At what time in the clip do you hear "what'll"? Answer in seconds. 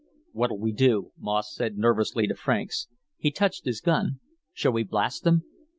0.31-0.57